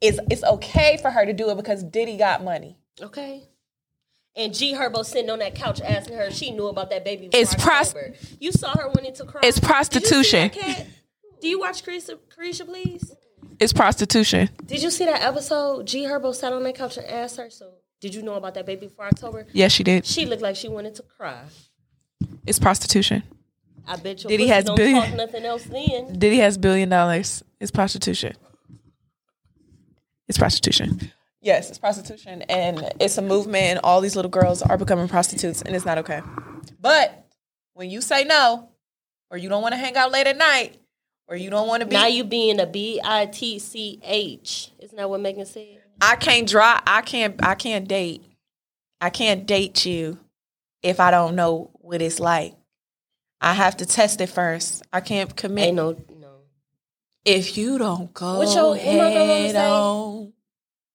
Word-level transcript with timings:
it's 0.00 0.18
it's 0.30 0.44
okay 0.44 0.98
for 1.00 1.10
her 1.10 1.24
to 1.26 1.32
do 1.32 1.50
it 1.50 1.56
because 1.56 1.82
Diddy 1.82 2.16
got 2.16 2.42
money. 2.44 2.76
Okay. 3.00 3.44
And 4.36 4.54
G 4.54 4.74
Herbo 4.74 5.04
sitting 5.04 5.30
on 5.30 5.38
that 5.38 5.54
couch 5.54 5.80
asking 5.80 6.16
her 6.16 6.24
if 6.24 6.34
she 6.34 6.50
knew 6.50 6.66
about 6.66 6.90
that 6.90 7.04
baby. 7.04 7.30
It's 7.32 7.54
pros- 7.54 7.94
You 8.38 8.52
saw 8.52 8.76
her 8.76 8.88
wanting 8.88 9.14
to 9.14 9.24
cry. 9.24 9.40
It's 9.44 9.58
Did 9.58 9.62
you 9.62 9.66
see 9.68 9.72
prostitution. 9.72 10.40
that 10.40 10.52
cat? 10.52 10.86
Do 11.40 11.48
you 11.48 11.58
watch 11.60 11.82
Caresha, 11.84 12.18
Caresha, 12.36 12.66
please? 12.66 13.14
It's 13.58 13.72
prostitution. 13.72 14.50
Did 14.66 14.82
you 14.82 14.90
see 14.90 15.06
that 15.06 15.22
episode? 15.22 15.86
G 15.86 16.04
Herbo 16.04 16.34
sat 16.34 16.52
on 16.52 16.62
that 16.64 16.74
couch 16.74 16.98
and 16.98 17.06
asked 17.06 17.38
her, 17.38 17.48
so 17.48 17.72
did 18.02 18.14
you 18.14 18.22
know 18.22 18.34
about 18.34 18.52
that 18.54 18.66
baby 18.66 18.86
before 18.88 19.06
October? 19.06 19.46
Yes, 19.52 19.72
she 19.72 19.82
did. 19.82 20.04
She 20.04 20.26
looked 20.26 20.42
like 20.42 20.56
she 20.56 20.68
wanted 20.68 20.94
to 20.96 21.02
cry. 21.02 21.40
It's 22.46 22.58
prostitution. 22.58 23.22
I 23.86 23.96
bet 23.96 24.22
your 24.22 24.28
Diddy 24.28 24.44
pussy 24.44 24.52
has 24.54 24.64
don't 24.64 24.76
billion- 24.76 25.02
talk 25.02 25.14
nothing 25.14 25.44
else 25.46 25.62
then. 25.64 26.18
Diddy 26.18 26.38
has 26.38 26.58
billion 26.58 26.88
dollars. 26.90 27.42
It's 27.60 27.70
prostitution. 27.70 28.34
It's 30.28 30.38
prostitution. 30.38 31.12
Yes, 31.40 31.68
it's 31.68 31.78
prostitution, 31.78 32.42
and 32.42 32.92
it's 32.98 33.18
a 33.18 33.22
movement, 33.22 33.64
and 33.64 33.80
all 33.84 34.00
these 34.00 34.16
little 34.16 34.30
girls 34.30 34.62
are 34.62 34.76
becoming 34.76 35.06
prostitutes, 35.06 35.62
and 35.62 35.76
it's 35.76 35.84
not 35.84 35.98
okay. 35.98 36.20
But 36.80 37.26
when 37.74 37.90
you 37.90 38.00
say 38.00 38.24
no, 38.24 38.68
or 39.30 39.38
you 39.38 39.48
don't 39.48 39.62
want 39.62 39.72
to 39.72 39.76
hang 39.76 39.96
out 39.96 40.10
late 40.10 40.26
at 40.26 40.36
night, 40.36 40.80
or 41.28 41.36
you 41.36 41.50
don't 41.50 41.68
want 41.68 41.82
to 41.82 41.86
be, 41.86 41.94
Now 41.94 42.06
you 42.06 42.24
being 42.24 42.58
a 42.58 42.66
B 42.66 43.00
I 43.02 43.26
T 43.26 43.58
C 43.58 44.00
H. 44.02 44.72
Isn't 44.78 44.96
that 44.96 45.08
what 45.08 45.20
Megan 45.20 45.46
said? 45.46 45.82
I 46.00 46.16
can't 46.16 46.48
draw. 46.48 46.80
I 46.86 47.02
can't. 47.02 47.44
I 47.44 47.54
can't 47.54 47.86
date. 47.86 48.24
I 49.00 49.10
can't 49.10 49.46
date 49.46 49.84
you 49.86 50.18
if 50.82 51.00
I 51.00 51.10
don't 51.10 51.36
know 51.36 51.70
what 51.74 52.02
it's 52.02 52.18
like. 52.20 52.54
I 53.40 53.54
have 53.54 53.76
to 53.78 53.86
test 53.86 54.20
it 54.20 54.28
first. 54.28 54.82
I 54.92 55.00
can't 55.00 55.34
commit 55.36 55.66
Ain't 55.66 55.76
no 55.76 55.92
no. 55.92 56.15
If 57.26 57.58
you 57.58 57.76
don't 57.78 58.14
go 58.14 58.38
What 58.38 58.54
your- 58.54 58.70
what 58.70 58.76
my 58.78 58.92
grandmama 58.94 59.26
head 59.26 59.56
on. 59.56 60.32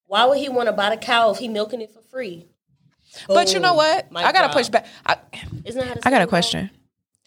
Why 0.08 0.26
would 0.26 0.38
he 0.40 0.50
want 0.50 0.68
to 0.68 0.74
buy 0.74 0.90
the 0.90 0.98
cow 0.98 1.32
if 1.32 1.38
he 1.38 1.48
milking 1.48 1.82
it 1.82 1.92
for 1.92 2.02
free? 2.02 2.48
But 3.28 3.54
you 3.54 3.60
know 3.60 3.74
oh 3.74 3.76
what? 3.76 4.08
I 4.16 4.32
gotta 4.32 4.52
push 4.54 4.70
back. 4.70 4.86
I, 5.06 5.18
that 5.66 6.00
I 6.04 6.10
got 6.10 6.22
a 6.22 6.28
question. 6.28 6.68
goes? 6.68 6.78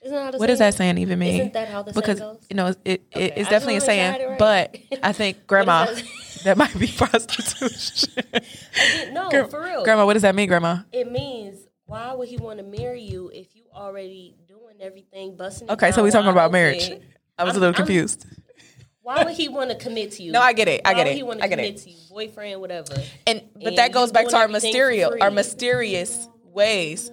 Isn't 0.07 0.17
that 0.17 0.25
how 0.25 0.31
the 0.33 0.39
What 0.39 0.47
does 0.49 0.59
that 0.59 0.75
saying 0.75 0.99
even 0.99 1.19
mean? 1.19 1.35
Isn't 1.41 1.53
that 1.55 1.69
how 1.69 1.83
the 1.83 1.93
because 1.93 2.21
goes? 2.21 2.39
you 2.51 2.57
know 2.57 2.67
it, 2.69 2.79
it 2.85 3.03
Okay, 3.15 3.33
it's 3.37 3.49
definitely 3.49 3.77
a 3.77 3.81
just 3.81 3.89
wanna 3.89 3.99
make 4.03 4.11
sure 4.11 4.15
I 4.15 4.19
saying, 4.19 4.29
right. 4.31 4.39
but 4.39 4.77
I 5.03 5.13
think 5.21 5.47
grandma 5.47 5.87
does 5.87 6.43
that 6.45 6.57
might 6.59 6.79
be 6.79 6.87
prostitution. 6.97 8.25
No, 9.13 9.31
Gra- 9.31 9.49
for 9.49 9.63
real. 9.63 9.85
Grandma, 9.85 10.05
what 10.07 10.15
does 10.15 10.23
that 10.23 10.35
mean, 10.35 10.49
Grandma? 10.49 10.79
It 10.93 11.11
means 11.11 11.61
why 11.87 12.13
would 12.15 12.29
he 12.29 12.37
want 12.39 12.59
to 12.59 12.65
marry 12.65 13.03
you 13.03 13.31
if 13.33 13.55
you 13.55 13.65
already 13.75 14.37
doing 14.49 14.77
everything, 14.81 15.37
busting? 15.37 15.71
Okay, 15.71 15.91
so 15.93 16.03
we 16.03 16.11
talking 16.11 16.31
about 16.31 16.51
marriage. 16.53 16.91
I 17.39 17.45
was 17.45 17.53
a 17.53 17.57
I'm- 17.57 17.61
little 17.61 17.65
I'm- 17.67 17.75
confused. 17.75 18.27
Why 19.05 19.23
would 19.23 19.35
he 19.35 19.49
want 19.51 19.69
to 19.69 19.77
commit 19.77 20.13
to 20.13 20.23
you? 20.23 20.33
No, 20.33 20.41
I 20.41 20.55
get 20.55 20.67
it. 20.67 20.81
I 20.83 20.95
get 20.95 21.01
it. 21.01 21.01
Why 21.01 21.05
get 21.05 21.05
would 21.05 21.13
it. 21.13 21.17
He 21.17 21.23
want 21.23 21.41
I 21.41 21.43
to 21.43 21.49
get 21.51 21.59
commit 21.59 21.75
it. 21.75 21.83
to 21.83 21.91
you, 21.91 21.97
boyfriend, 22.09 22.61
whatever. 22.63 22.95
And 23.27 23.43
but 23.55 23.67
And 23.67 23.79
that 23.79 23.93
goes 23.93 24.11
back 24.11 24.29
to 24.29 24.37
our 24.39 24.49
mysterious, 24.49 25.11
our 25.21 25.31
mysterious 25.31 26.27
ways, 26.43 27.11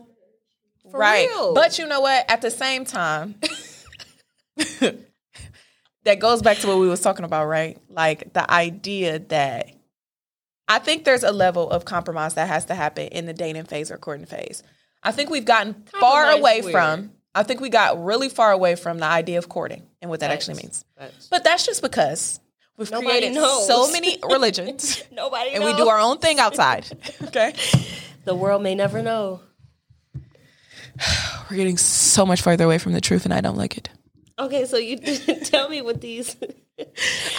For 0.89 0.97
right? 0.97 1.27
real. 1.27 1.53
But 1.53 1.77
you 1.77 1.87
know 1.87 1.99
what? 1.99 2.31
At 2.31 2.41
the 2.41 2.49
same 2.49 2.85
time, 2.85 3.35
that 6.03 6.19
goes 6.19 6.41
back 6.41 6.59
to 6.59 6.67
what 6.67 6.79
we 6.79 6.87
was 6.87 7.01
talking 7.01 7.25
about, 7.25 7.47
right? 7.47 7.77
Like 7.89 8.31
the 8.33 8.49
idea 8.49 9.19
that 9.19 9.67
I 10.69 10.79
think 10.79 11.03
there's 11.03 11.23
a 11.23 11.33
level 11.33 11.69
of 11.69 11.83
compromise 11.83 12.35
that 12.35 12.47
has 12.47 12.65
to 12.65 12.75
happen 12.75 13.07
in 13.07 13.25
the 13.25 13.33
dating 13.33 13.65
phase 13.65 13.91
or 13.91 13.97
courting 13.97 14.25
phase. 14.25 14.63
I 15.03 15.11
think 15.11 15.29
we've 15.29 15.43
gotten 15.43 15.83
far 15.99 16.31
away 16.31 16.61
from. 16.61 17.11
I 17.33 17.43
think 17.43 17.61
we 17.61 17.69
got 17.69 18.03
really 18.03 18.27
far 18.29 18.51
away 18.51 18.75
from 18.75 18.97
the 18.97 19.05
idea 19.05 19.37
of 19.37 19.47
courting 19.49 19.83
and 20.01 20.09
what 20.09 20.19
that 20.19 20.31
actually 20.31 20.55
means. 20.55 20.83
But 21.29 21.43
that's 21.43 21.65
just 21.65 21.81
because 21.81 22.39
we've 22.77 22.91
Nobody 22.91 23.07
created 23.09 23.33
knows. 23.33 23.67
so 23.67 23.91
many 23.91 24.17
religions 24.29 25.03
Nobody 25.11 25.51
and 25.51 25.63
we 25.63 25.73
do 25.75 25.87
our 25.87 25.99
own 25.99 26.17
thing 26.19 26.39
outside. 26.39 26.85
Okay. 27.25 27.53
The 28.25 28.35
world 28.35 28.61
may 28.61 28.75
never 28.75 29.01
know. 29.01 29.41
We're 31.49 31.57
getting 31.57 31.77
so 31.77 32.25
much 32.25 32.41
farther 32.41 32.65
away 32.65 32.77
from 32.77 32.93
the 32.93 33.01
truth 33.01 33.25
and 33.25 33.33
I 33.33 33.41
don't 33.41 33.57
like 33.57 33.77
it. 33.77 33.89
Okay, 34.39 34.65
so 34.65 34.77
you 34.77 34.97
tell 34.97 35.69
me 35.69 35.81
what 35.81 36.01
these. 36.01 36.35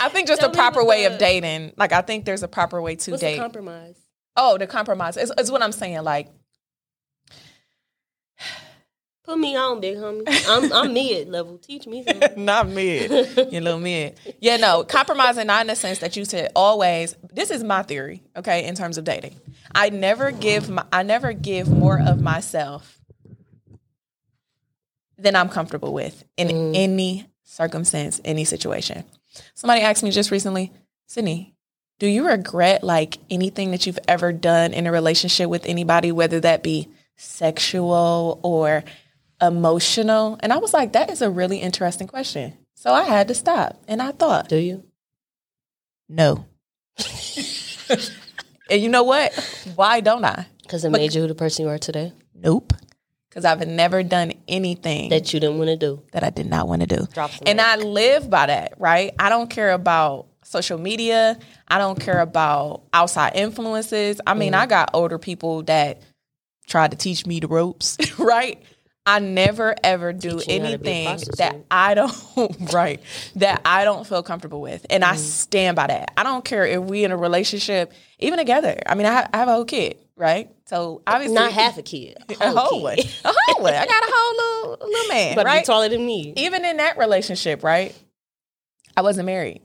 I 0.01 0.09
think 0.09 0.29
just 0.29 0.41
Tell 0.41 0.51
a 0.51 0.55
proper 0.55 0.85
way 0.85 1.05
the- 1.07 1.13
of 1.15 1.19
dating. 1.19 1.73
Like 1.77 1.93
I 1.93 2.03
think 2.03 2.25
there's 2.25 2.43
a 2.43 2.49
proper 2.49 2.81
way 2.81 2.97
to 2.97 3.11
What's 3.13 3.21
date. 3.21 3.39
compromise? 3.39 3.97
oh, 4.37 4.57
the 4.57 4.67
compromise. 4.67 5.17
It's, 5.17 5.31
it's 5.37 5.51
what 5.51 5.63
I'm 5.63 5.73
saying. 5.73 6.03
Like 6.05 6.29
Put 9.25 9.39
me 9.39 9.55
on, 9.55 9.81
big 9.81 9.99
homie. 9.99 10.25
I'm 10.49 10.73
I'm 10.73 10.93
mid 10.95 11.29
level. 11.29 11.57
Teach 11.59 11.87
me 11.87 12.03
something. 12.03 12.45
not 12.45 12.69
mid. 12.69 13.53
you 13.53 13.61
little 13.61 13.79
mid. 13.79 14.19
Yeah, 14.41 14.57
no, 14.57 14.83
compromising 14.83 15.47
not 15.47 15.61
in 15.61 15.67
the 15.69 15.77
sense 15.77 15.99
that 15.99 16.17
you 16.17 16.25
said 16.25 16.51
always. 16.57 17.15
This 17.33 17.53
is 17.53 17.63
my 17.63 17.83
theory, 17.83 18.23
okay, 18.37 18.67
in 18.67 18.75
terms 18.75 18.99
of 18.99 19.05
dating. 19.05 19.41
I 19.75 19.91
never 19.91 20.33
give 20.33 20.69
my 20.69 20.85
I 20.93 21.05
never 21.05 21.33
give 21.33 21.69
more 21.69 22.01
of 22.01 22.21
myself 22.21 22.99
than 25.17 25.37
I'm 25.37 25.49
comfortable 25.49 25.93
with 25.93 26.25
in 26.37 26.49
mm. 26.49 26.73
any 26.75 27.27
circumstance, 27.45 28.21
any 28.25 28.45
situation. 28.45 29.05
Somebody 29.55 29.83
asked 29.83 30.03
me 30.03 30.11
just 30.11 30.33
recently, 30.33 30.73
Sydnei, 31.09 31.53
do 32.01 32.09
you 32.09 32.27
regret 32.27 32.83
like 32.83 33.19
anything 33.31 33.71
that 33.71 33.87
you've 33.87 34.01
ever 34.09 34.33
done 34.33 34.75
in 34.75 34.89
a 34.89 34.93
relationship 34.93 35.49
with 35.49 35.65
anybody, 35.65 36.11
whether 36.11 36.41
that 36.41 36.65
be 36.65 36.89
sexual 37.17 38.41
or 38.43 38.83
emotional? 39.43 40.39
And 40.41 40.53
I 40.53 40.59
was 40.59 40.73
like, 40.73 40.93
that 40.93 41.11
is 41.11 41.21
a 41.21 41.31
really 41.31 41.59
interesting 41.59 42.07
question. 42.07 42.57
So 42.75 42.93
I 42.93 43.03
had 43.03 43.29
to 43.29 43.35
stop 43.35 43.83
and 43.87 44.01
I 44.01 44.13
thought, 44.13 44.49
Do 44.49 44.57
you? 44.57 44.85
no. 46.09 46.47
and 48.71 48.83
you 48.83 48.89
know 48.89 49.03
what? 49.03 49.33
Why 49.75 50.01
don't 50.01 50.25
I? 50.25 50.47
Because 50.63 50.85
it 50.85 50.91
made 50.91 51.15
you 51.15 51.27
the 51.27 51.35
person 51.35 51.65
you 51.65 51.71
are 51.71 51.79
today. 51.79 52.13
Nope. 52.35 52.73
Because 53.29 53.45
I've 53.47 53.67
never 53.67 54.03
done 54.03 54.33
anything 54.47 55.09
that, 55.09 55.33
you 55.33 55.41
didn't 55.41 55.57
want 55.57 55.69
to 55.69 55.77
do. 55.77 56.03
That 56.13 56.23
I 56.23 56.29
did 56.29 56.47
not 56.47 56.69
want 56.69 56.83
to 56.83 56.87
do. 56.87 57.07
And 57.47 57.63
I 57.63 57.77
live 57.77 58.29
by 58.29 58.47
that, 58.47 58.75
right? 58.79 59.15
I 59.19 59.31
don't 59.31 59.49
care 59.49 59.73
about 59.73 60.27
social 60.45 60.77
media. 60.79 61.39
I 61.67 61.79
don't 61.79 61.99
care 61.99 62.21
about 62.21 62.83
outside 62.93 63.35
influences. 63.35 64.21
I 64.27 64.35
mean, 64.35 64.53
mm. 64.53 64.59
I 64.59 64.67
got 64.67 64.91
older 64.93 65.19
people 65.19 65.63
that 65.63 66.03
tried 66.67 66.91
to 66.91 66.97
teach 66.97 67.25
me 67.27 67.41
the 67.41 67.49
ropes, 67.49 67.97
right? 68.19 68.63
I 69.05 69.19
never 69.19 69.75
ever 69.83 70.13
do 70.13 70.39
Teaching 70.39 70.61
you 70.61 70.65
how 70.65 70.71
to 70.73 70.79
be 70.79 70.91
a 70.91 71.09
anything 71.09 71.29
that 71.39 71.57
I 71.71 71.95
don't 71.95 72.13
right 72.73 73.01
that 73.37 73.61
I 73.65 73.85
don't 73.85 74.07
feel 74.07 74.23
comfortable 74.23 74.61
with, 74.61 74.87
and 74.91 75.05
I 75.05 75.15
mm. 75.15 75.19
stand 75.19 75.75
by 75.75 75.89
that. 75.89 76.13
I 76.17 76.23
don't 76.23 76.45
care 76.45 76.65
if 76.65 76.81
we 76.81 77.05
in 77.05 77.11
a 77.11 77.17
relationship, 77.17 77.93
even 78.21 78.39
together. 78.39 78.79
I 78.87 78.95
mean, 78.95 79.07
I 79.07 79.13
have, 79.13 79.31
I 79.33 79.39
have 79.39 79.49
a 79.49 79.55
whole 79.55 79.65
kid, 79.65 79.97
right? 80.17 80.51
So 80.67 81.03
obviously, 81.07 81.35
Not 81.35 81.53
half 81.53 81.79
a 81.79 81.83
kid. 81.83 82.17
A 82.29 82.33
a 82.41 82.51
whole, 82.51 82.59
whole 82.59 82.83
one, 82.83 82.99
a 82.99 83.33
whole 83.37 83.63
one. 83.63 83.75
I 83.75 83.87
got 83.87 84.05
a 84.05 84.13
whole 84.13 84.37
little 84.37 84.89
little 84.89 85.09
man, 85.09 85.35
But 85.35 85.47
right? 85.47 85.65
taller 85.65 85.89
than 85.89 86.07
me. 86.07 86.33
even 86.37 86.65
in 86.65 86.77
that 86.77 86.97
relationship, 86.97 87.65
right? 87.65 87.95
I 88.97 89.03
wasn't 89.03 89.27
married. 89.27 89.63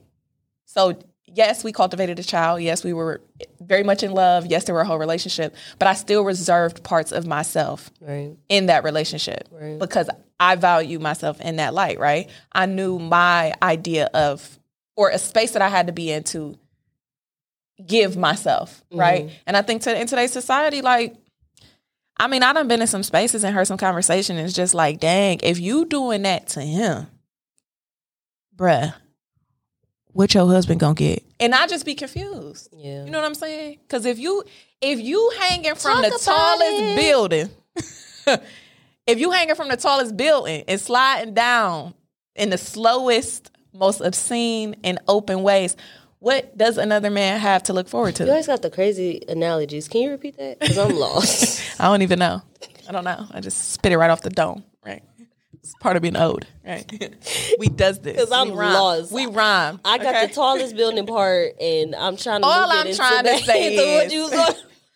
So, 0.64 0.98
yes, 1.34 1.64
we 1.64 1.72
cultivated 1.72 2.18
a 2.18 2.22
child. 2.24 2.62
Yes, 2.62 2.84
we 2.84 2.92
were 2.92 3.20
very 3.60 3.82
much 3.82 4.02
in 4.02 4.12
love. 4.12 4.46
Yes, 4.46 4.64
there 4.64 4.74
were 4.74 4.80
a 4.82 4.86
whole 4.86 4.98
relationship, 4.98 5.54
but 5.78 5.88
I 5.88 5.94
still 5.94 6.22
reserved 6.24 6.82
parts 6.82 7.12
of 7.12 7.26
myself 7.26 7.90
Right. 8.00 8.36
in 8.48 8.66
that 8.66 8.84
relationship 8.84 9.48
Right. 9.50 9.78
because 9.78 10.08
I 10.40 10.54
value 10.54 10.98
myself 10.98 11.40
in 11.40 11.56
that 11.56 11.74
light, 11.74 11.98
right? 11.98 12.28
I 12.52 12.66
knew 12.66 12.98
my 12.98 13.54
idea 13.62 14.06
of, 14.14 14.58
or 14.96 15.10
a 15.10 15.18
space 15.18 15.52
that 15.52 15.62
I 15.62 15.68
had 15.68 15.86
to 15.88 15.92
be 15.92 16.10
in 16.10 16.24
to 16.24 16.58
give 17.84 18.16
myself, 18.16 18.82
mm-hmm. 18.90 19.00
right? 19.00 19.30
And 19.46 19.56
I 19.56 19.62
think 19.62 19.82
to, 19.82 19.98
in 20.00 20.06
today's 20.06 20.32
society, 20.32 20.82
like, 20.82 21.16
I 22.20 22.26
mean, 22.26 22.42
I 22.42 22.52
done 22.52 22.66
been 22.66 22.80
in 22.80 22.88
some 22.88 23.04
spaces 23.04 23.44
and 23.44 23.54
heard 23.54 23.66
some 23.68 23.78
conversation. 23.78 24.36
And 24.36 24.44
it's 24.46 24.54
just 24.56 24.74
like, 24.74 24.98
dang, 24.98 25.38
if 25.42 25.60
you 25.60 25.84
doing 25.84 26.22
that 26.22 26.48
to 26.48 26.60
him, 26.60 27.06
bruh, 28.56 28.92
what 30.12 30.34
your 30.34 30.46
husband 30.46 30.80
gonna 30.80 30.94
get? 30.94 31.22
And 31.40 31.54
I 31.54 31.66
just 31.66 31.84
be 31.84 31.94
confused. 31.94 32.68
Yeah. 32.72 33.04
You 33.04 33.10
know 33.10 33.18
what 33.18 33.26
I'm 33.26 33.34
saying? 33.34 33.78
Because 33.82 34.06
if 34.06 34.18
you 34.18 34.42
if 34.80 35.00
you 35.00 35.32
hanging 35.40 35.74
from 35.74 36.02
Talk 36.02 36.12
the 36.12 36.18
tallest 36.24 36.82
it. 36.82 36.96
building, 36.96 37.50
if 39.06 39.18
you 39.18 39.30
hanging 39.30 39.54
from 39.54 39.68
the 39.68 39.76
tallest 39.76 40.16
building 40.16 40.64
and 40.68 40.80
sliding 40.80 41.34
down 41.34 41.94
in 42.34 42.50
the 42.50 42.58
slowest, 42.58 43.50
most 43.72 44.00
obscene 44.00 44.76
and 44.84 44.98
open 45.08 45.42
ways, 45.42 45.76
what 46.20 46.56
does 46.56 46.78
another 46.78 47.10
man 47.10 47.38
have 47.38 47.62
to 47.64 47.72
look 47.72 47.88
forward 47.88 48.16
to? 48.16 48.24
You 48.24 48.26
to? 48.26 48.32
always 48.32 48.46
got 48.46 48.62
the 48.62 48.70
crazy 48.70 49.22
analogies. 49.28 49.88
Can 49.88 50.02
you 50.02 50.10
repeat 50.10 50.36
that? 50.36 50.58
Because 50.58 50.78
I'm 50.78 50.96
lost. 50.96 51.62
I 51.80 51.84
don't 51.84 52.02
even 52.02 52.18
know. 52.18 52.42
I 52.88 52.92
don't 52.92 53.04
know. 53.04 53.26
I 53.30 53.40
just 53.40 53.72
spit 53.72 53.92
it 53.92 53.98
right 53.98 54.10
off 54.10 54.22
the 54.22 54.30
dome. 54.30 54.64
Right. 54.84 55.02
It's 55.68 55.74
part 55.82 55.96
of 55.96 56.02
being 56.02 56.16
old. 56.16 56.46
Right. 56.66 56.90
we 57.58 57.68
does 57.68 58.00
this. 58.00 58.14
Because 58.14 58.32
I'm 58.32 58.52
we 58.52 58.56
rhyme. 58.56 58.72
lost. 58.72 59.12
We 59.12 59.26
rhyme. 59.26 59.80
I 59.84 59.98
got 59.98 60.14
okay? 60.14 60.26
the 60.26 60.32
tallest 60.32 60.74
building 60.76 61.06
part, 61.06 61.60
and 61.60 61.94
I'm 61.94 62.16
trying 62.16 62.40
to. 62.40 62.46
All 62.46 62.70
I'm 62.72 62.86
into 62.86 62.96
trying 62.96 63.24
to 63.24 63.38
say 63.44 63.76
into 63.76 63.92
what 63.92 64.06
is- 64.06 64.12
you 64.12 64.22
was 64.22 64.32
on. 64.32 64.54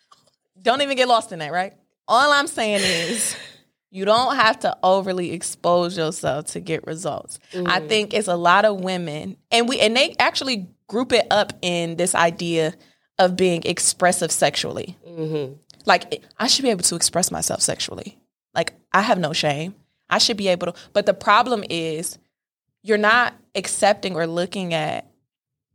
don't 0.62 0.80
even 0.80 0.96
get 0.96 1.08
lost 1.08 1.30
in 1.32 1.40
that, 1.40 1.52
right? 1.52 1.74
All 2.08 2.32
I'm 2.32 2.46
saying 2.46 2.80
is 2.82 3.36
you 3.90 4.06
don't 4.06 4.34
have 4.34 4.60
to 4.60 4.76
overly 4.82 5.32
expose 5.32 5.98
yourself 5.98 6.46
to 6.46 6.60
get 6.60 6.86
results. 6.86 7.38
I 7.66 7.80
think 7.80 8.14
it's 8.14 8.28
a 8.28 8.36
lot 8.36 8.64
of 8.64 8.80
women 8.80 9.36
and 9.50 9.68
we 9.68 9.78
and 9.80 9.94
they 9.94 10.14
actually 10.18 10.68
group 10.88 11.12
it 11.12 11.26
up 11.30 11.52
in 11.62 11.96
this 11.96 12.14
idea 12.14 12.74
of 13.18 13.36
being 13.36 13.62
expressive 13.64 14.32
sexually. 14.32 14.96
Mm-hmm. 15.06 15.54
Like 15.84 16.24
I 16.38 16.46
should 16.46 16.62
be 16.62 16.70
able 16.70 16.82
to 16.84 16.96
express 16.96 17.30
myself 17.30 17.60
sexually. 17.60 18.18
Like 18.54 18.72
I 18.92 19.02
have 19.02 19.18
no 19.18 19.32
shame. 19.32 19.74
I 20.12 20.18
should 20.18 20.36
be 20.36 20.48
able 20.48 20.68
to. 20.68 20.74
But 20.92 21.06
the 21.06 21.14
problem 21.14 21.64
is 21.68 22.18
you're 22.82 22.98
not 22.98 23.34
accepting 23.54 24.14
or 24.14 24.26
looking 24.26 24.74
at 24.74 25.06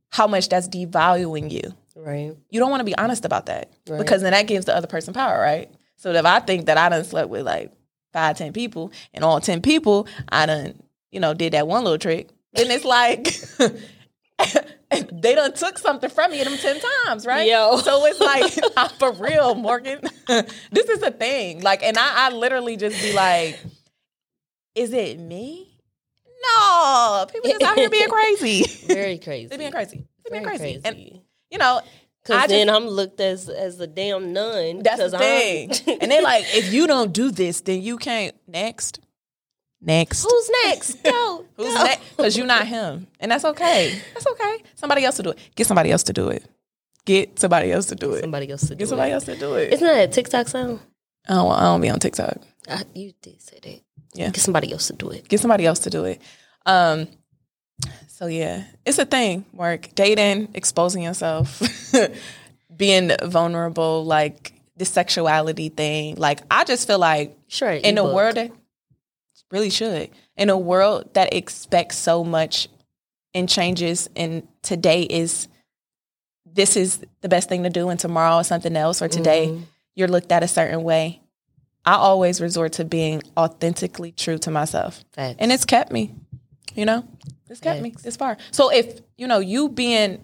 how 0.09 0.27
much 0.27 0.47
that's 0.49 0.67
devaluing 0.69 1.51
you. 1.51 1.73
Right. 1.95 2.35
You 2.49 2.59
don't 2.59 2.69
want 2.69 2.81
to 2.81 2.85
be 2.85 2.95
honest 2.97 3.25
about 3.25 3.47
that 3.47 3.73
Right. 3.89 3.97
because 3.97 4.21
then 4.21 4.31
that 4.31 4.47
gives 4.47 4.65
the 4.65 4.75
other 4.75 4.87
person 4.87 5.13
power, 5.13 5.39
right? 5.39 5.69
So 5.95 6.11
if 6.11 6.25
I 6.25 6.39
think 6.39 6.67
that 6.67 6.77
I 6.77 6.89
done 6.89 7.03
slept 7.03 7.29
with 7.29 7.45
like 7.45 7.71
five, 8.13 8.37
ten 8.37 8.53
people, 8.53 8.91
and 9.13 9.23
all 9.23 9.41
ten 9.41 9.61
people 9.61 10.07
I 10.29 10.45
done, 10.45 10.81
you 11.11 11.19
know, 11.19 11.33
did 11.33 11.53
that 11.53 11.67
one 11.67 11.83
little 11.83 11.97
trick, 11.97 12.29
then 12.53 12.69
it's 12.69 12.85
like 12.85 13.33
they 15.11 15.35
done 15.35 15.53
took 15.53 15.77
something 15.77 16.09
from 16.09 16.31
me 16.31 16.43
them 16.43 16.57
ten 16.57 16.79
times, 17.05 17.25
right? 17.25 17.47
Yo. 17.49 17.77
So 17.77 18.05
it's 18.05 18.19
like 18.19 18.91
for 18.99 19.11
real, 19.13 19.55
Morgan. 19.55 20.01
this 20.27 20.89
is 20.89 21.01
a 21.01 21.11
thing. 21.11 21.61
Like, 21.61 21.83
and 21.83 21.97
I, 21.97 22.27
I 22.27 22.29
literally 22.31 22.77
just 22.77 23.01
be 23.01 23.13
like, 23.13 23.59
is 24.77 24.93
it 24.93 25.19
me? 25.19 25.67
No, 26.43 27.25
people 27.31 27.49
just 27.49 27.63
out 27.63 27.77
here 27.77 27.89
being 27.89 28.09
crazy. 28.09 28.63
Very 28.87 29.17
crazy. 29.17 29.47
They're 29.47 29.57
being 29.57 29.71
crazy. 29.71 30.05
They're 30.23 30.31
being 30.39 30.43
crazy. 30.43 30.79
crazy. 30.79 30.81
And 30.85 31.21
you 31.49 31.57
know, 31.57 31.79
I 31.79 31.87
Because 32.23 32.41
just- 32.41 32.49
then 32.49 32.69
I'm 32.69 32.85
looked 32.87 33.19
as 33.19 33.49
as 33.49 33.79
a 33.79 33.87
damn 33.87 34.33
nun. 34.33 34.83
That's 34.83 35.11
the 35.11 35.17
thing. 35.17 35.71
and 36.01 36.11
they're 36.11 36.21
like, 36.21 36.45
if 36.49 36.71
you 36.73 36.87
don't 36.87 37.11
do 37.11 37.31
this, 37.31 37.61
then 37.61 37.81
you 37.81 37.97
can't. 37.97 38.35
Next, 38.47 38.99
next. 39.81 40.23
Who's 40.23 40.51
next? 40.65 41.03
Go. 41.03 41.45
Who's 41.55 41.73
go. 41.73 41.83
next? 41.83 42.09
Because 42.15 42.37
you're 42.37 42.45
not 42.45 42.67
him, 42.67 43.07
and 43.19 43.31
that's 43.31 43.45
okay. 43.45 43.99
That's 44.13 44.27
okay. 44.27 44.63
Somebody 44.75 45.03
else 45.05 45.17
to 45.17 45.23
do 45.23 45.31
it. 45.31 45.39
Get 45.55 45.67
somebody 45.67 45.91
else 45.91 46.03
to 46.03 46.13
do 46.13 46.29
it. 46.29 46.45
Get 47.05 47.39
somebody 47.39 47.71
else 47.71 47.87
to 47.87 47.95
do 47.95 48.13
it. 48.13 48.21
Somebody 48.21 48.51
else 48.51 48.61
to 48.61 48.67
do 48.69 48.75
Get 48.75 48.87
somebody 48.89 49.11
else 49.13 49.23
to 49.25 49.35
do 49.37 49.55
it. 49.55 49.73
Isn't 49.73 49.87
that 49.87 50.09
a 50.09 50.11
TikTok 50.11 50.47
sound? 50.49 50.81
I 51.27 51.33
don't. 51.35 51.51
I 51.51 51.61
don't 51.63 51.81
be 51.81 51.89
on 51.89 51.99
TikTok. 51.99 52.37
Uh, 52.69 52.83
you 52.93 53.13
did 53.21 53.41
say 53.41 53.59
that. 53.63 53.81
Yeah. 54.17 54.29
Get 54.31 54.41
somebody 54.41 54.71
else 54.71 54.87
to 54.87 54.93
do 54.93 55.09
it. 55.11 55.27
Get 55.27 55.39
somebody 55.39 55.65
else 55.65 55.79
to 55.79 55.89
do 55.89 56.05
it. 56.05 56.21
Um. 56.65 57.07
So 58.07 58.25
yeah, 58.25 58.63
it's 58.85 58.97
a 58.97 59.05
thing. 59.05 59.45
Work, 59.53 59.93
dating, 59.93 60.49
exposing 60.55 61.03
yourself, 61.03 61.61
being 62.75 63.11
vulnerable, 63.23 64.03
like 64.05 64.53
the 64.75 64.85
sexuality 64.85 65.69
thing. 65.69 66.15
Like 66.15 66.41
I 66.49 66.63
just 66.63 66.87
feel 66.87 66.99
like 66.99 67.37
Sure. 67.47 67.69
in 67.71 67.97
a 67.97 68.03
world 68.03 68.35
that 68.35 68.51
really 69.51 69.69
should 69.69 70.09
in 70.35 70.49
a 70.49 70.57
world 70.57 71.13
that 71.13 71.33
expects 71.33 71.97
so 71.97 72.23
much 72.23 72.67
and 73.33 73.47
changes 73.47 74.09
and 74.15 74.45
today 74.61 75.03
is 75.03 75.47
this 76.45 76.75
is 76.75 76.99
the 77.21 77.29
best 77.29 77.47
thing 77.47 77.63
to 77.63 77.69
do 77.69 77.87
and 77.87 77.97
tomorrow 77.99 78.39
is 78.39 78.47
something 78.47 78.75
else 78.75 79.01
or 79.01 79.07
today 79.07 79.47
Mhm. 79.47 79.63
you're 79.95 80.09
looked 80.09 80.31
at 80.33 80.43
a 80.43 80.47
certain 80.49 80.83
way 80.83 81.21
i 81.87 81.95
always 81.95 82.39
resort 82.39 82.73
to 82.73 82.85
being 82.85 83.23
authentically 83.35 84.11
true 84.11 84.37
to 84.37 84.51
myself. 84.51 85.03
Facts. 85.13 85.37
and 85.39 85.51
it's 85.51 85.65
kept 85.65 85.91
me 85.91 86.13
you 86.77 86.85
know? 86.85 87.03
It's 87.49 87.59
kept 87.59 87.81
me. 87.81 87.89
Facts. 87.91 88.03
this 88.03 88.15
far. 88.15 88.37
So 88.51 88.71
if 88.71 89.01
you 89.17 89.27
know 89.27 89.39
you 89.39 89.67
being 89.67 90.23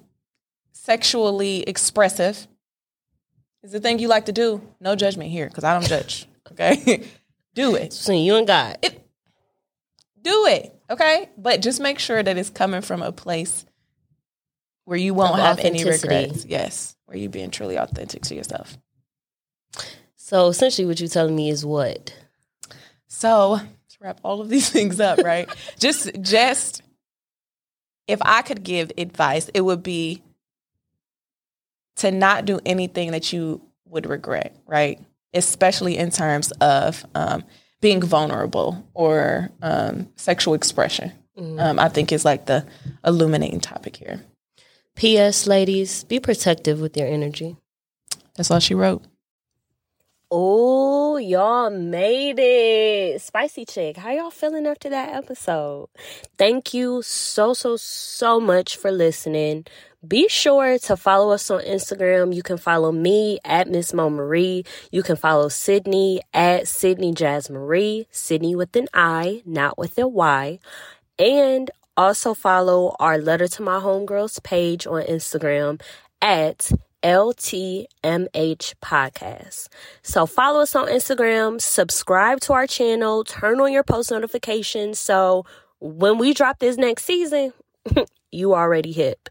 sexually 0.72 1.64
expressive 1.64 2.48
is 3.64 3.72
the 3.72 3.80
thing 3.80 4.00
you 4.00 4.08
like 4.08 4.26
to 4.26 4.32
do 4.32 4.62
no 4.82 4.96
judgment 4.96 5.30
here 5.30 5.48
because 5.48 5.64
i 5.64 5.74
don't 5.74 5.88
judge 5.88 6.28
okay? 6.52 7.06
Do 7.56 7.76
it. 7.76 7.94
So 7.94 8.12
you 8.14 8.36
and 8.36 8.48
God. 8.48 8.80
it 8.82 9.00
do 10.22 10.48
it 10.48 10.76
okay? 10.90 11.30
But 11.38 11.62
just 11.62 11.80
make 11.80 12.00
sure 12.00 12.22
that 12.24 12.38
it's 12.38 12.50
coming 12.50 12.82
from 12.82 13.04
a 13.04 13.12
place 13.12 13.66
where 14.86 14.98
you 14.98 15.14
won't 15.14 15.34
Of 15.34 15.40
have 15.40 15.60
any 15.60 15.84
regrets. 15.84 16.46
Yes 16.46 16.96
where 17.06 17.18
you 17.18 17.30
being 17.30 17.52
truly 17.52 17.78
authentic 17.78 18.24
to 18.24 18.36
yourself 18.36 18.78
So 20.24 20.48
essentially, 20.48 20.86
what 20.86 21.00
you're 21.00 21.10
telling 21.10 21.36
me 21.36 21.50
is 21.50 21.66
what? 21.66 22.14
so 23.14 23.60
to 23.90 23.98
wrap 24.02 24.20
all 24.24 24.42
of 24.42 24.50
these 24.50 24.70
things 24.76 25.00
up 25.00 25.20
right 25.20 25.48
just 25.80 26.10
just 26.22 26.82
if 28.08 28.20
i 28.24 28.42
could 28.42 28.64
give 28.64 28.92
advice 28.98 29.50
it 29.54 29.62
would 29.62 29.84
be 29.84 30.22
to 31.96 32.12
not 32.12 32.46
do 32.46 32.60
anything 32.66 33.12
that 33.12 33.32
you 33.32 33.62
would 33.86 34.06
regret 34.08 34.56
right 34.66 35.00
especially 35.34 35.98
in 35.98 36.12
terms 36.12 36.52
of 36.54 37.06
um, 37.16 37.44
being 37.82 38.02
vulnerable 38.02 38.84
or 38.94 39.50
um, 39.62 40.08
sexual 40.16 40.54
expression 40.54 41.12
um, 41.60 41.80
i 41.80 41.88
think 41.88 42.12
is 42.12 42.26
like 42.26 42.46
the 42.48 42.66
illuminating 43.06 43.60
topic 43.60 43.96
here 43.96 44.22
P.S. 44.96 45.48
Ladies, 45.48 46.04
be 46.04 46.20
protective 46.20 46.80
with 46.80 46.96
your 46.96 47.08
energy. 47.08 47.56
that's 48.36 48.52
all 48.52 48.60
she 48.60 48.76
wrote 48.76 49.02
Oh, 50.36 51.18
y'all 51.18 51.70
made 51.70 52.40
it. 52.40 53.22
Spicy 53.22 53.66
Chick, 53.66 53.98
how 53.98 54.10
y'all 54.10 54.32
feeling 54.32 54.66
after 54.66 54.90
that 54.90 55.14
episode? 55.14 55.90
Thank 56.40 56.74
you 56.74 57.04
so, 57.04 57.54
so, 57.54 57.78
so 57.78 58.40
much 58.40 58.76
for 58.76 58.92
listening. 58.92 59.68
Be 60.08 60.28
sure 60.28 60.80
to 60.80 60.98
follow 60.98 61.34
us 61.34 61.52
on 61.52 61.62
Instagram. 61.62 62.34
You 62.34 62.42
can 62.42 62.58
follow 62.58 62.92
me 62.92 63.38
at 63.46 63.68
Miss 63.68 63.94
Mo 63.94 64.10
Marie. 64.10 64.66
You 64.92 65.04
can 65.04 65.18
follow 65.18 65.50
Sydnei 65.50 66.18
at 66.34 66.64
Sydnei 66.64 67.14
Jazz 67.14 67.52
Marie. 67.52 68.08
Sydnei 68.12 68.56
with 68.56 68.76
an 68.76 68.88
I, 68.92 69.44
not 69.46 69.78
with 69.78 70.00
a 70.00 70.08
Y. 70.08 70.58
And 71.20 71.70
also 71.96 72.34
follow 72.34 72.96
our 73.00 73.20
Letter 73.20 73.48
to 73.50 73.62
My 73.62 73.80
Homegirls 73.80 74.42
page 74.42 74.88
on 74.88 75.04
Instagram 75.04 75.80
at 76.24 76.72
LTMH 77.04 77.88
Podcast. 78.82 79.68
So 80.02 80.26
follow 80.26 80.62
us 80.62 80.76
on 80.76 80.88
Instagram, 80.88 81.60
subscribe 81.62 82.40
to 82.42 82.54
our 82.54 82.68
channel, 82.68 83.24
turn 83.24 83.60
on 83.60 83.72
your 83.72 83.84
post 83.84 84.12
notifications 84.12 85.00
so 85.00 85.46
when 85.84 86.18
we 86.18 86.34
drop 86.34 86.60
this 86.60 86.78
next 86.78 87.04
season, 87.04 87.52
you 88.32 88.56
already 88.56 88.94
hip. 88.94 89.30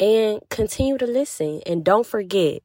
And 0.00 0.40
continue 0.50 0.98
to 0.98 1.06
listen. 1.06 1.62
And 1.64 1.84
don't 1.84 2.04
forget, 2.04 2.62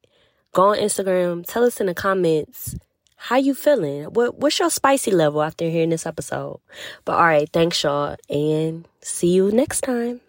go 0.52 0.70
on 0.72 0.78
Instagram, 0.78 1.44
tell 1.46 1.64
us 1.64 1.80
in 1.80 1.86
the 1.86 1.94
comments 1.94 2.74
how 3.16 3.36
you 3.36 3.54
feeling. 3.54 4.04
What 4.04 4.38
what's 4.38 4.58
your 4.58 4.70
spicy 4.70 5.10
level 5.12 5.42
after 5.42 5.68
hearing 5.68 5.90
this 5.90 6.06
episode? 6.06 6.60
But 7.04 7.14
all 7.14 7.26
right, 7.26 7.48
thanks 7.52 7.82
y'all 7.82 8.16
and 8.28 8.88
see 9.00 9.32
you 9.32 9.50
next 9.52 9.82
time. 9.82 10.20